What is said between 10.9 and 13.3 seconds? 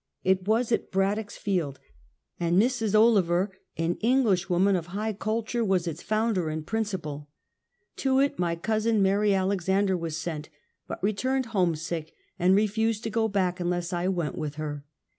returned homesick, and refused to go